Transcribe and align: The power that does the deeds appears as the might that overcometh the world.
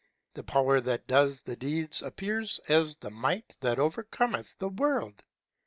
The 0.33 0.41
power 0.43 0.81
that 0.81 1.05
does 1.05 1.41
the 1.41 1.55
deeds 1.55 2.01
appears 2.01 2.59
as 2.67 2.95
the 2.95 3.11
might 3.11 3.55
that 3.59 3.77
overcometh 3.77 4.57
the 4.57 4.69
world. 4.69 5.21